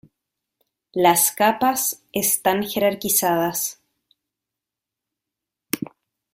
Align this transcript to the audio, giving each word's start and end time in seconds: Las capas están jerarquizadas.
Las 0.93 1.31
capas 1.31 2.01
están 2.11 2.63
jerarquizadas. 2.63 3.83